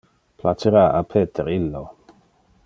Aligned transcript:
Placera 0.43 0.85
a 1.01 1.03
Peter 1.11 1.47
illo? 1.57 1.85